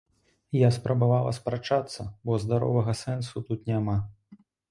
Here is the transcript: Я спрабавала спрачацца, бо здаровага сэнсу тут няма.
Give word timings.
Я 0.59 0.69
спрабавала 0.77 1.33
спрачацца, 1.39 2.07
бо 2.29 2.39
здаровага 2.45 2.97
сэнсу 3.05 3.45
тут 3.51 3.59
няма. 3.73 3.97